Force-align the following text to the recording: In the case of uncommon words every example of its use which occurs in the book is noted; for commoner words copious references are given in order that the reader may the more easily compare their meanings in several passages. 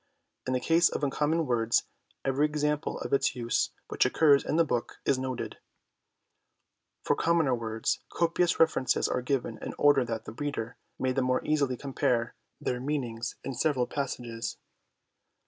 In 0.47 0.53
the 0.53 0.59
case 0.59 0.89
of 0.89 1.03
uncommon 1.03 1.45
words 1.45 1.83
every 2.25 2.47
example 2.47 2.97
of 3.01 3.13
its 3.13 3.35
use 3.35 3.69
which 3.89 4.03
occurs 4.03 4.43
in 4.43 4.55
the 4.55 4.65
book 4.65 4.97
is 5.05 5.19
noted; 5.19 5.59
for 7.03 7.15
commoner 7.15 7.53
words 7.53 7.99
copious 8.09 8.59
references 8.59 9.07
are 9.07 9.21
given 9.21 9.59
in 9.59 9.75
order 9.77 10.03
that 10.03 10.25
the 10.25 10.31
reader 10.33 10.75
may 10.97 11.11
the 11.11 11.21
more 11.21 11.45
easily 11.45 11.77
compare 11.77 12.33
their 12.59 12.79
meanings 12.79 13.35
in 13.43 13.53
several 13.53 13.85
passages. 13.85 14.57